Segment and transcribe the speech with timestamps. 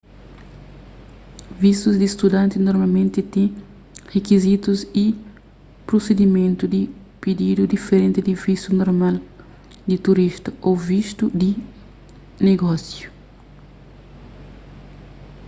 [1.63, 3.49] vistus di studanti normalmenti ten
[4.13, 5.05] rikizitus y
[5.87, 6.81] prusidimentu di
[7.21, 9.15] pididu diferenti di vistu normal
[9.89, 11.51] di turista ô vistu di
[12.47, 13.09] negósiu